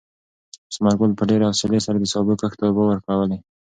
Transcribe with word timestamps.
ثمر 0.75 0.93
ګل 0.99 1.11
په 1.17 1.23
ډېرې 1.29 1.45
حوصلې 1.49 1.79
سره 1.85 1.97
د 1.99 2.05
سابو 2.13 2.33
کښت 2.41 2.57
ته 2.59 2.63
اوبه 2.67 2.83
ورکولې. 2.87 3.37